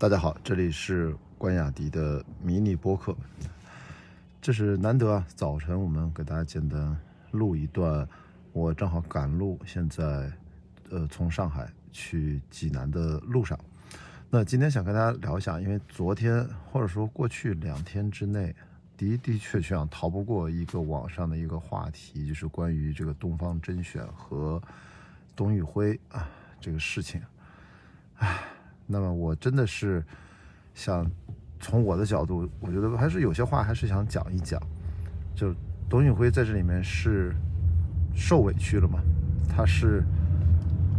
[0.00, 3.16] 大家好，这里是关雅迪的迷你播客。
[4.40, 6.96] 这是难得啊，早晨我们给大家简单
[7.32, 8.08] 录一段，
[8.52, 10.30] 我正好赶路，现在
[10.90, 13.58] 呃从上海去济南的路上。
[14.30, 18.54] 那今天想跟大家聊一下，因为昨天或者说过去两天之内，
[18.96, 24.62] 的的确确啊逃不过一个网上的一个话题，就是关于这个东方甄选和
[25.34, 26.30] 董宇辉啊
[26.60, 27.20] 这个事情。
[28.18, 28.38] 唉，
[28.88, 30.02] 那么我真的是
[30.74, 31.08] 想
[31.60, 34.60] 从我的角度，我觉得还是有些话还是想讲一讲。
[35.34, 35.54] 就
[35.88, 37.32] 董宇辉在这里面是
[38.14, 38.98] 受委屈了嘛？
[39.48, 40.02] 他是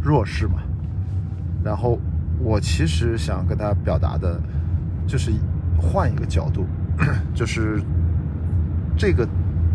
[0.00, 0.62] 弱势嘛？
[1.62, 1.98] 然后
[2.38, 4.40] 我其实想跟大家表达的，
[5.06, 5.32] 就是
[5.78, 6.64] 换一个角度，
[7.34, 7.82] 就是
[8.96, 9.28] 这个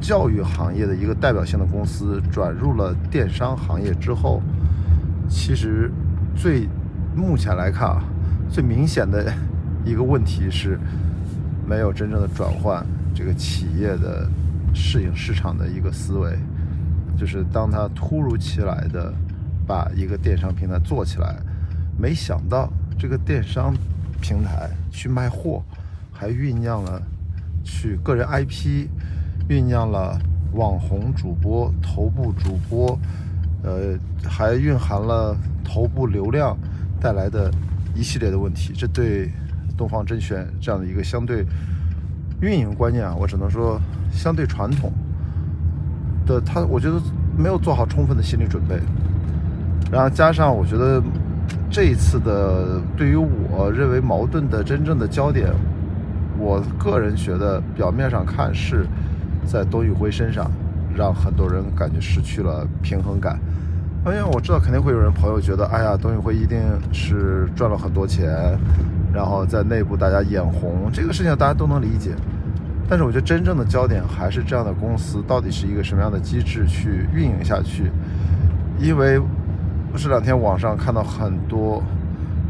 [0.00, 4.42] 教育行业的一个代表性的公司转入了电商行业之后，
[5.28, 5.90] 其实
[6.36, 6.68] 最
[7.14, 8.02] 目前来看啊，
[8.50, 9.32] 最明显的
[9.84, 10.78] 一个问题是，
[11.66, 14.26] 没有真正的转换这个企业的
[14.74, 16.36] 适应市场的一个思维，
[17.16, 19.12] 就是当他突如其来的
[19.66, 21.36] 把一个电商平台做起来，
[21.98, 23.74] 没想到这个电商
[24.20, 25.62] 平台去卖货，
[26.12, 27.00] 还酝酿了
[27.62, 28.88] 去个人 IP，
[29.48, 30.18] 酝酿了
[30.54, 32.98] 网红主播、头部主播，
[33.62, 36.56] 呃，还蕴含了头部流量。
[37.02, 37.50] 带来的
[37.96, 39.28] 一系列的问题，这对
[39.76, 41.44] 东方甄选这样的一个相对
[42.40, 43.80] 运营观念啊，我只能说
[44.12, 44.92] 相对传统
[46.24, 47.00] 的，他我觉得
[47.36, 48.78] 没有做好充分的心理准备。
[49.90, 51.02] 然后加上我觉得
[51.68, 55.52] 这一次的对于我认为矛盾的真正的焦点，
[56.38, 58.86] 我个人觉得表面上看是
[59.44, 60.50] 在董宇辉身上，
[60.96, 63.40] 让很多人感觉失去了平衡感。
[64.04, 66.58] 因为我知道肯定会有人朋友觉得，哎呀，董宇辉一定
[66.92, 68.58] 是赚了很多钱，
[69.14, 72.10] 然后在内部大家眼红，这个事情大家都能理解。
[72.88, 77.92] 但是我觉得真正的焦点还是这样的公司到底是一个什么样的机制去运营下去。
[78.76, 79.22] 因为
[79.96, 81.80] 这两天网上看到很多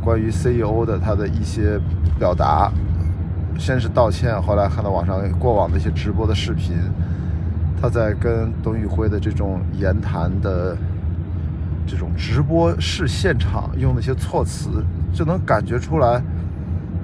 [0.03, 1.79] 关于 CEO 的他的一些
[2.19, 2.73] 表达，
[3.59, 6.77] 先是道歉，后来看到网上过往的一些直播的视频，
[7.79, 10.75] 他在跟董宇辉的这种言谈的。
[11.87, 16.23] 这种直播室现场用那些措辞，就能感觉出来，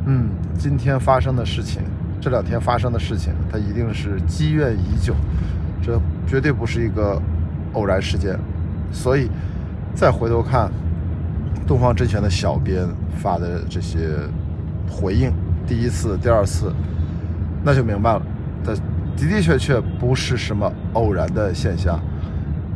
[0.06, 1.82] 嗯，今天发生的事情，
[2.20, 5.14] 这两天发生的事情，它一定是积怨已久，
[5.82, 7.20] 这绝对不是一个
[7.72, 8.38] 偶然事件。
[8.92, 9.28] 所以，
[9.94, 10.70] 再回头看
[11.66, 14.16] 东方甄选的小编发的这些
[14.88, 15.32] 回应，
[15.66, 16.72] 第一次、第二次，
[17.62, 18.22] 那就明白了，
[18.64, 18.78] 它的
[19.16, 22.00] 的确确不是什么偶然的现象，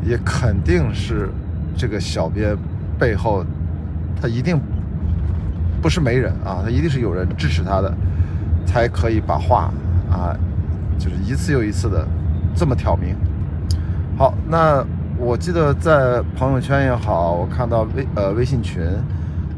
[0.05, 1.31] 也肯定是。
[1.77, 2.57] 这个小编
[2.99, 3.45] 背后，
[4.21, 4.61] 他一定
[5.81, 7.93] 不是没人啊，他一定是有人支持他的，
[8.65, 9.73] 才可以把话
[10.11, 10.37] 啊，
[10.99, 12.07] 就是一次又一次的
[12.55, 13.17] 这么挑明。
[14.17, 14.85] 好，那
[15.19, 18.83] 我记得在朋友圈也好，我看到微呃微信群，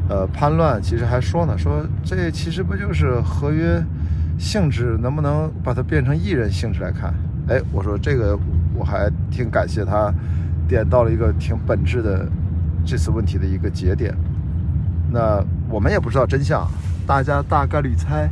[0.09, 3.83] 呃潘乱其实还说呢，说这其实不就是合约
[4.39, 7.13] 性质，能不能把它变成艺人性质来看？
[7.47, 8.37] 哎，我说这个
[8.73, 10.11] 我还挺感谢他。
[10.67, 12.27] 点到了一个挺本质的
[12.85, 14.15] 这次问题的一个节点，
[15.11, 16.67] 那我们也不知道真相，
[17.07, 18.29] 大家大概率猜，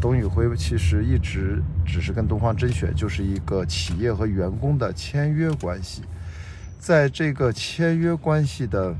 [0.00, 6.02] 董宇辉其实一直只是跟东方甄选就是一个企业和员工的签约关系，
[6.78, 8.94] 在这个签约关系的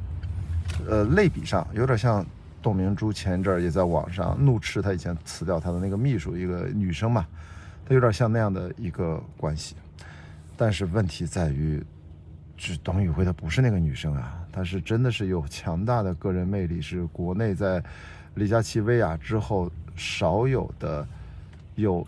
[0.89, 2.25] 呃类比上，有点像
[2.63, 7.27] 董明珠前一阵儿也在网上怒斥他以前辞掉他的那个秘书，一个女生嘛，
[7.87, 9.77] 他有点像那样的一个关系，
[10.57, 11.83] 但是问题在于。
[12.57, 17.83] 是董宇辉，她不是那个女生啊，她是真的是有强大的个人魅力，是国内在
[18.35, 21.07] 李佳琦、薇娅之后少有的
[21.75, 22.07] 有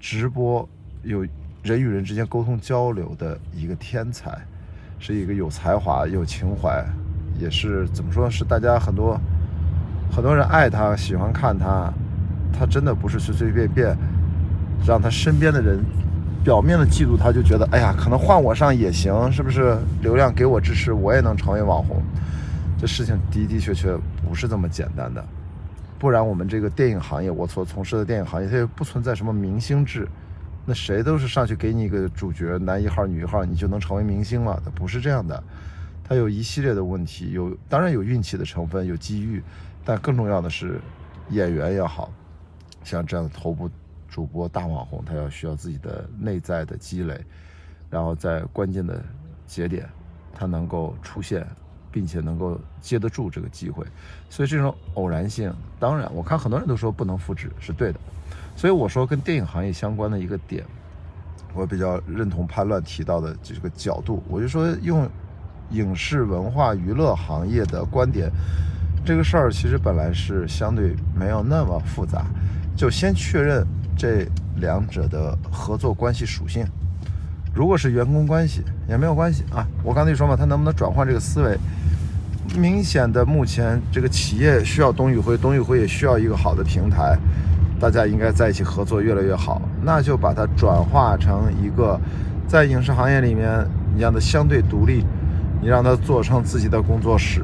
[0.00, 0.68] 直播、
[1.02, 1.26] 有
[1.62, 4.38] 人与人之间沟通交流的一个天才，
[4.98, 6.84] 是一个有才华、有情怀，
[7.38, 9.18] 也是怎么说，是大家很多
[10.10, 11.92] 很多人爱她、喜欢看她，
[12.52, 13.96] 她真的不是随随便便
[14.86, 15.78] 让她身边的人。
[16.44, 19.78] 表面的嫉妒，他就觉得，哎呀，可能换我上也行，是不是？
[20.02, 22.02] 流量给我支持，我也能成为网红。
[22.78, 25.24] 这事情的的确确不是这么简单的，
[25.98, 30.06] 不然我们这个电影行业，我所从事的电影行业，它也不存在什么明星制。
[30.66, 34.60] 那谁都是上去给你一个主角，男一号、女一号，你就能成为明星了？
[34.62, 35.42] 它不是这样的，
[36.06, 39.42] 它有一系列的问题，有当然有运气的成分，有机遇，
[39.82, 40.78] 但更重要的是
[41.30, 42.10] 演员也好，
[42.82, 43.70] 像这样的头部。
[44.14, 47.20] 主播大网红，他要需要自己的内在的积累，
[47.90, 49.02] 然后在关键的
[49.44, 49.88] 节点，
[50.32, 51.44] 他能够出现，
[51.90, 53.84] 并且能够接得住这个机会。
[54.30, 57.98] 所以这种偶然性，当然我看很多人都说不能复制，是对的。
[58.54, 60.64] 所以我说跟电影行业相关的一个点，
[61.52, 65.10] 我比较认同潘乱提到的这个角度，我就说用
[65.70, 68.30] 影视文化娱乐行业的观点，
[69.04, 72.24] 这个事儿其实本来是相对没有那么复杂，
[72.76, 73.66] 就先确认
[73.96, 74.26] 这
[74.56, 76.66] 两者的合作关系属性。
[77.54, 81.58] 如果是员工关系也没有关系啊，我刚才说嘛，他能不能转换这个思维？
[82.58, 87.16] 明显的，目前这个企业需要东宇辉，东宇辉也需要一个好的平台。
[87.80, 92.00] 大家应该在一起合作越来越好，那就把它转化成一个，
[92.46, 95.04] 在影视行业里面，你让它相对独立，
[95.60, 97.42] 你让它做成自己的工作室，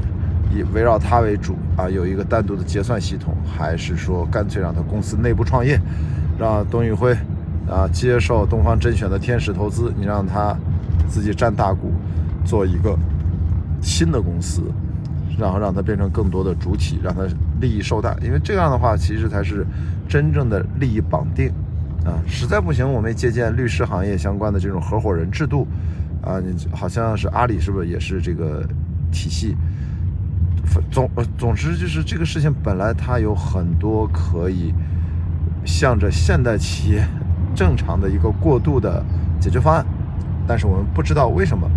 [0.50, 5.79] 以围绕它为主啊，有一个单独的结算系统，还是说干脆让它公司内部创业，
[6.40, 7.12] 让董宇辉
[7.69, 10.56] 啊接受东方甄选的天使投资，你让他
[11.06, 11.92] 自己占大股，
[12.46, 12.98] 做一个
[13.82, 14.62] 新的公司。
[15.38, 17.22] 然后让它变成更多的主体，让它
[17.62, 19.66] 利益受大，因为这样的话，其实才是
[20.06, 21.50] 真正的利益绑定
[22.04, 22.20] 啊！
[22.26, 25.66] 实在不行，我们借鉴律师行业相关的这种合伙人制度
[26.20, 28.69] 啊，你好像是阿里是不是也是这个
[29.10, 29.56] 体系？
[30.90, 31.08] 总
[31.38, 34.75] 总之就是这个事情本来它有很多可以
[35.64, 37.06] 向着现代企业
[37.54, 39.04] 正常的一个过渡的
[39.40, 39.84] 解决方案，
[40.46, 41.68] 但是我们不知道为什么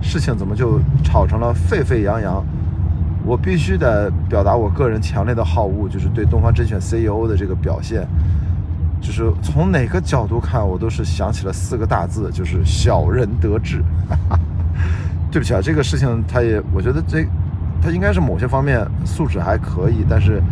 [0.00, 2.44] 事情怎么就吵成了沸沸扬扬。
[3.24, 8.04] 我必须得表达我个人强烈的好恶，就是对东方甄选 CEO 的这个表现，
[9.00, 13.80] 就是从哪个角度看，我都是想起了四个大字，就是小人得志。
[15.30, 17.24] 对不起啊，这个事情他也，我觉得这
[17.80, 20.42] 他应该是某些方面素质还可以，但是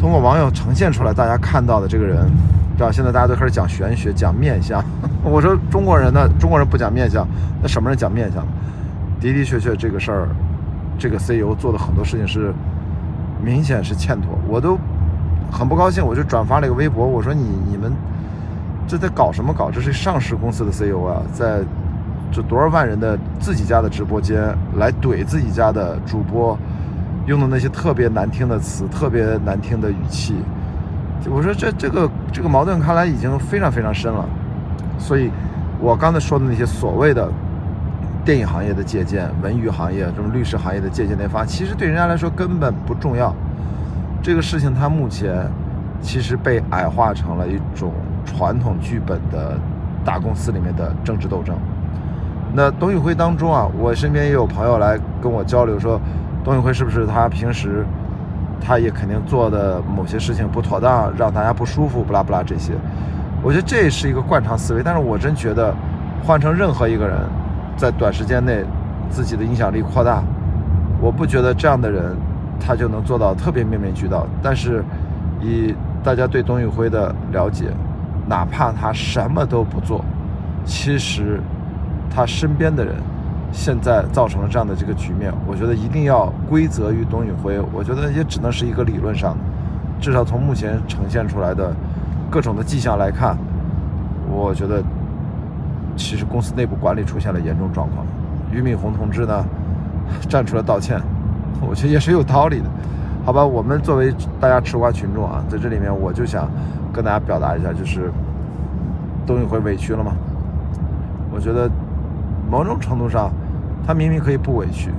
[0.00, 2.26] 通过网友呈现出来，大家看到的这个人，
[2.74, 4.82] 知道现在大家都开始讲玄学、讲面相。
[5.22, 7.28] 我说中国人呢，中国人不讲面相，
[7.60, 8.42] 那什么人讲面相？
[9.20, 10.28] 的的确确这个事儿。
[10.98, 12.52] 这个 CEO 做的很多事情是
[13.42, 14.78] 明显是欠妥，我都
[15.50, 17.90] 很不高兴，我就转发了一个微博，我说你你们
[18.86, 19.70] 这在搞什么搞？
[19.70, 21.60] 这是上市公司的 CEO 啊，在
[22.30, 26.58] 这多少万人的自己家的直播间来怼自己家的主播，
[27.30, 30.34] 用的那些特别难听的词，特别难听的语气，
[31.30, 34.28] 我说这这个这个矛盾看来已经非常非常深了，
[34.98, 35.30] 所以
[35.80, 37.30] 我刚才说的那些所谓的。
[38.22, 43.34] 电影行业的借鉴，文娱行业、这种律师行业的借鉴那发，其实对人家来说根本不重要。
[44.22, 45.50] 这个事情它目前
[46.02, 47.90] 其实被矮化成了一种
[48.26, 49.58] 传统剧本的
[50.04, 51.56] 大公司里面的政治斗争。
[52.52, 55.98] 那董宇辉当中啊，我身边也有朋友来跟我交流说，
[56.44, 57.84] 董宇辉是不是他平时
[58.60, 62.72] 他也肯定做的某些事情不妥当，让大家不舒服，不拉不拉这些。
[63.42, 65.74] 我觉得这是一个惯常思维，但是我真觉得
[66.22, 67.16] 换成任何一个人。
[67.76, 68.62] 在短时间内，
[69.08, 70.22] 自己的影响力扩大，
[71.00, 72.14] 我不觉得这样的人，
[72.60, 74.26] 他就能做到特别面面俱到。
[74.42, 74.84] 但是，
[75.40, 77.70] 以大家对董宇辉的了解，
[78.26, 80.04] 哪怕他什么都不做，
[80.66, 81.40] 其实
[82.14, 82.96] 他身边的人
[83.52, 87.60] 现在造成了这样的这个局面，我觉得一定要归责于董宇辉。
[87.72, 89.40] 我觉得也只能是一个理论上的，
[90.00, 91.74] 至少从目前呈现出来的
[92.30, 93.36] 各种的迹象来看，
[94.30, 94.82] 我觉得。
[95.96, 98.06] 其实公司内部管理出现了严重状况，
[98.52, 99.44] 俞敏洪同志呢
[100.30, 100.98] 站出来道歉，
[101.60, 102.64] 我觉得也是有道理的，
[103.22, 103.44] 好吧？
[103.44, 106.48] 我们作为大家吃瓜群众啊，在这里面我就想
[106.90, 108.10] 跟大家表达一下，就是
[109.26, 110.12] 董宇辉委屈了吗？
[111.30, 111.68] 我觉得
[112.50, 113.30] 某种程度上，
[113.86, 114.90] 他明明可以不委屈，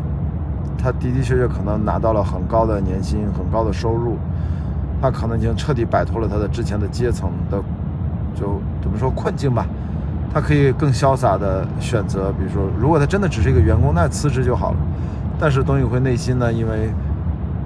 [0.78, 4.18] 他的的确确可能拿到了很高的年薪、很高的收入，
[5.02, 7.58] 他可能已经彻底摆脱了他的之前的阶层的，
[8.36, 9.66] 就怎么说困境吧。
[10.34, 14.78] 他可以更潇洒的选择，比如说，如果他真的只是一个员工，那辞职就好了。
[15.38, 16.90] 但是董宇辉内心呢，因为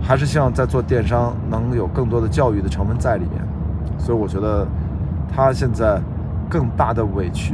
[0.01, 3.41] 还是希望在做电商能有更多的教育的成分在里面，
[4.00, 4.65] 所以我觉得
[5.36, 6.01] 他现在
[6.50, 7.53] 更大的委屈，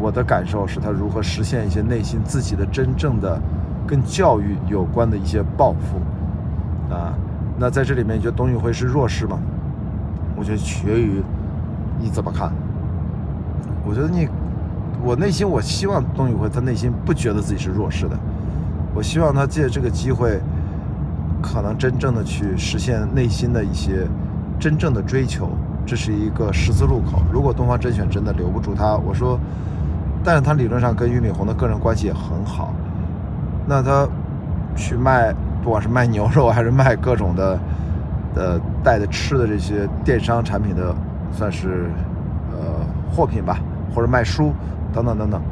[0.00, 3.38] 我的感受是他如何实现一些内心自己的真正的
[3.86, 6.00] 跟教育有关的一些抱负
[6.94, 7.12] 啊。
[7.58, 9.38] 那在这里面，你觉得董宇辉是弱势吗？
[10.34, 11.22] 我觉得取决于
[12.00, 12.50] 你怎么看。
[13.84, 14.26] 我觉得你，
[15.02, 18.18] 我内心我希望董宇辉他内心不觉得自己是弱势的，
[18.94, 20.40] 我希望他借这个机会，
[21.42, 24.06] 可能真正的去实现内心的一些
[24.58, 25.50] 真正的追求，
[25.84, 27.22] 这是一个十字路口。
[27.30, 29.38] 如果东方甄选真的留不住他，我说，
[30.22, 32.72] 但是他理论上跟俞敏洪的个人关系也很好，
[33.66, 34.06] 那他
[34.76, 37.58] 去卖，不管是卖牛肉还是卖各种的，
[38.34, 40.94] 呃带的吃的这些电商产品的，
[41.32, 41.90] 算是
[42.52, 42.58] 呃
[43.10, 43.58] 货品吧。
[43.92, 44.52] 或者卖书
[44.92, 45.42] 等等等等，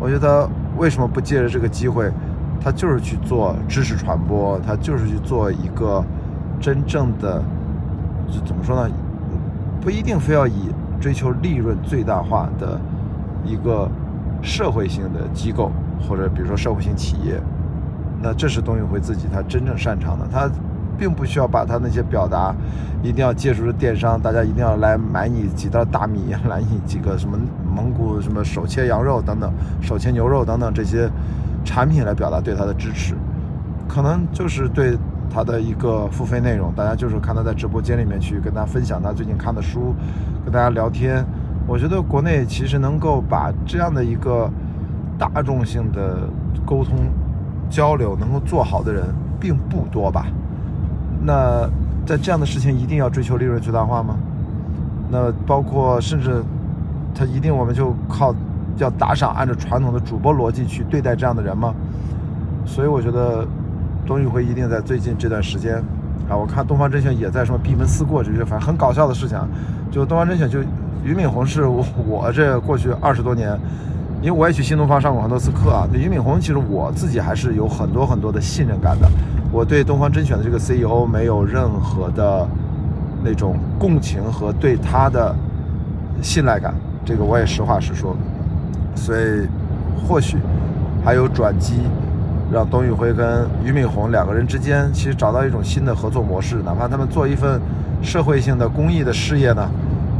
[0.00, 0.48] 我觉得
[0.78, 2.10] 为什么不借着这个机会，
[2.58, 6.02] 他就是去做知识传播，他就是去做一个
[6.58, 7.42] 真正的，
[8.30, 8.90] 就怎么说呢？
[9.78, 10.70] 不一定非要以
[11.02, 12.80] 追求利润最大化的
[13.44, 13.86] 一个
[14.42, 15.70] 社会性的机构，
[16.06, 17.40] 或者比如说社会性企业，
[18.20, 20.50] 那这是董宇辉自己他真正擅长的，他
[20.98, 22.54] 并不需要把他那些表达
[23.02, 27.38] 一定要借助着电商，大家一定要来买你几袋大米，来你几个什么
[27.74, 31.08] 蒙古什么手切羊肉等等，手切牛肉等等这些
[31.64, 33.14] 产品来表达对他的支持，
[33.88, 34.98] 可能就是对。
[35.34, 39.94] 他的一个付费内容，大家就是看他在直播间里面去跟大家分享他最近看的书，
[40.44, 41.24] 跟大家聊天。
[41.66, 44.50] 我觉得国内其实能够把这样的一个
[45.18, 46.28] 大众性的
[46.64, 46.96] 沟通
[47.70, 49.04] 交流能够做好的人
[49.40, 50.26] 并不多吧？
[51.22, 51.68] 那
[52.04, 54.16] 在这样的事情一定要追求利润最大化吗？
[55.10, 56.42] 那包括甚至
[57.14, 58.34] 他一定我们就靠
[58.78, 61.74] 要打赏，按照传统的主播逻辑去对待这样的人吗？
[62.64, 63.46] 所以我觉得。
[64.04, 65.76] 董宇辉一定在最近这段时间，
[66.28, 69.38] 啊，我看东方甄选也在什么闭门思过，这些反正很搞笑的事情。
[69.92, 70.58] 就东方甄选，就
[71.04, 73.58] 俞敏洪是我这过去二十多年，
[74.20, 75.86] 因为我也去新东方上过很多次课啊。
[75.90, 79.08] 对俞敏洪，其实我自己还是有很多很多的信任感的。
[79.50, 82.46] 我对东方甄选的这个 CEO 没有任何的
[83.24, 85.34] 那种共情和对他的
[86.22, 88.16] 信赖感，这个我也实话实说。
[88.94, 89.46] 所以
[90.06, 90.36] 或许
[91.04, 91.80] 还有转机。
[92.52, 97.58] 让董宇辉跟俞敏洪两个人之间，其实找到一种新的合作模式，哪怕他们做一份
[98.02, 99.66] 社会性的公益的事业呢？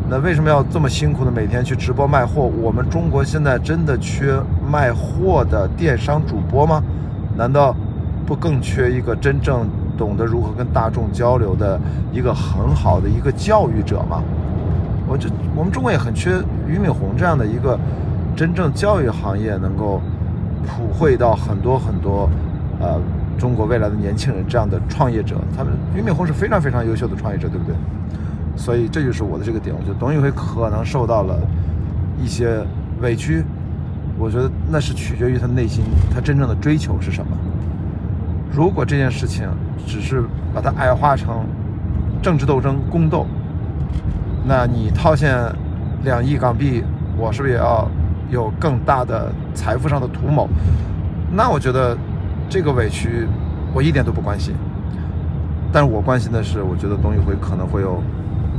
[0.09, 2.43] 那为什么要这么辛苦的每天去直播卖货？
[2.43, 4.39] 我们中国现在真的缺
[4.71, 6.83] 卖货的电商主播吗？
[7.37, 7.75] 难道
[8.27, 9.67] 不更缺一个真正
[9.97, 11.81] 懂得如何跟大众交流的
[12.13, 14.23] 一个很好的一个教育者吗？
[15.09, 16.33] 我这我们中国也很缺
[16.67, 17.79] 俞敏洪这样的一个
[18.37, 20.01] 真正教育行业能够。
[20.65, 22.31] 普惠到很多很多，
[22.79, 22.97] 呃，
[23.37, 27.75] 中国未来的年轻人这样的创业者，他们俞敏洪是非常非常优秀的创业者，对不对？
[28.57, 31.39] 所以这就是我的这个点，我觉得董宇辉可能受到了
[32.23, 32.65] 一些
[33.01, 33.45] 委屈，
[34.19, 37.37] 我觉得那是取决于他内心他真正的追求是什么。
[38.53, 39.49] 如果这件事情
[39.87, 40.23] 只是
[40.55, 41.45] 把它矮化成
[42.23, 43.27] 政治斗争、宫斗，
[44.45, 45.37] 那你套现
[46.05, 46.85] 两亿港币，
[47.17, 47.89] 我是不是也要？
[48.31, 50.49] 有更大的财富上的图谋，
[51.31, 51.95] 那我觉得
[52.49, 53.29] 这个委屈
[53.75, 54.55] 我一点都不关心。
[55.71, 58.03] 但是我关心的是，我觉得董宇辉可能会有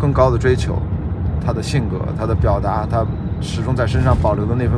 [0.03, 0.77] 更高的追求，
[1.45, 3.05] 他的性格、他的表达，他
[3.39, 4.77] 始终在身上保留的那份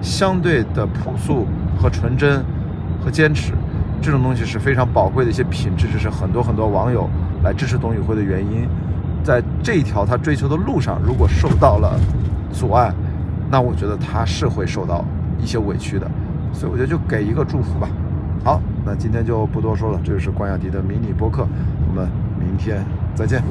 [0.00, 1.46] 相对的朴素
[1.78, 2.42] 和纯真
[3.04, 3.52] 和坚持，
[4.00, 7.06] 这种东西是非常宝贵的一些品质，这是很多很多网友
[7.42, 8.66] 来支持董宇辉的原因。
[9.22, 12.00] 在这条他追求的路上，如果受到了
[12.50, 12.90] 阻碍，
[13.50, 15.04] 那我觉得他是会受到
[15.38, 16.10] 一些委屈的，
[16.54, 17.86] 所以我觉得就给一个祝福吧。
[18.42, 21.46] 好，那今天就不多说了，这就是关雅迪的迷你播客，
[21.86, 22.82] 我们明天
[23.14, 23.42] 再见。